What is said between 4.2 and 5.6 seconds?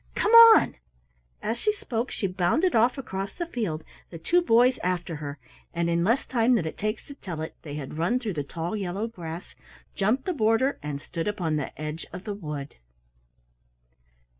boys after her,